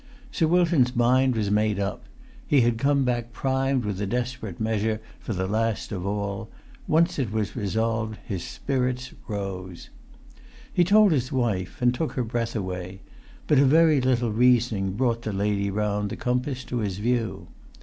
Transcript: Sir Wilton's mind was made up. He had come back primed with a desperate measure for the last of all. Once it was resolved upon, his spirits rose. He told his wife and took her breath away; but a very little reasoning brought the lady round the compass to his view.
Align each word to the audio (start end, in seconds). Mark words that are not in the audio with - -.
Sir 0.31 0.47
Wilton's 0.47 0.95
mind 0.95 1.35
was 1.35 1.51
made 1.51 1.77
up. 1.79 2.05
He 2.47 2.61
had 2.61 2.79
come 2.79 3.05
back 3.05 3.31
primed 3.31 3.85
with 3.85 4.01
a 4.01 4.07
desperate 4.07 4.59
measure 4.59 4.99
for 5.19 5.33
the 5.33 5.45
last 5.45 5.91
of 5.91 6.07
all. 6.07 6.49
Once 6.87 7.19
it 7.19 7.31
was 7.31 7.55
resolved 7.55 8.13
upon, 8.15 8.25
his 8.27 8.43
spirits 8.43 9.13
rose. 9.27 9.91
He 10.73 10.83
told 10.83 11.11
his 11.11 11.31
wife 11.31 11.79
and 11.83 11.93
took 11.93 12.13
her 12.13 12.23
breath 12.23 12.55
away; 12.55 13.01
but 13.45 13.59
a 13.59 13.63
very 13.65 14.01
little 14.01 14.31
reasoning 14.31 14.93
brought 14.93 15.21
the 15.21 15.31
lady 15.33 15.69
round 15.69 16.09
the 16.09 16.15
compass 16.17 16.63
to 16.63 16.77
his 16.79 16.97
view. 16.97 17.49